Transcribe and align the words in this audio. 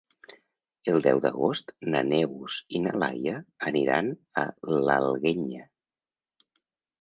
El 0.93 1.01
deu 1.07 1.19
d'agost 1.25 1.69
na 1.95 2.01
Neus 2.07 2.55
i 2.79 2.81
na 2.85 2.93
Laia 3.03 3.35
aniran 3.73 4.09
a 4.45 4.47
l'Alguenya. 4.89 5.69